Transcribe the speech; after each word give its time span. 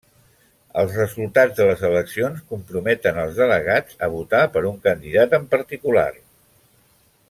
Els 0.83 0.95
resultats 0.99 1.53
de 1.59 1.67
les 1.67 1.83
eleccions 1.89 2.41
comprometen 2.53 3.21
els 3.25 3.37
delegats 3.43 4.03
a 4.07 4.09
votar 4.17 4.43
per 4.57 4.67
un 4.75 4.83
candidat 4.89 5.41
en 5.41 5.49
particular. 5.57 6.11